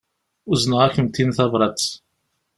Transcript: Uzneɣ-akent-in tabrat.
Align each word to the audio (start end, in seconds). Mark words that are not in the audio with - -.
Uzneɣ-akent-in 0.51 1.29
tabrat. 1.37 1.83